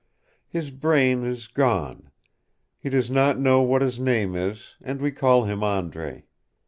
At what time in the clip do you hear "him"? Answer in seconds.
5.43-5.63